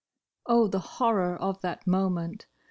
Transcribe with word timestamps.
Oh, 0.47 0.65
the 0.67 0.79
horror 0.79 1.35
of 1.39 1.61
that 1.61 1.85
moment 1.85 2.47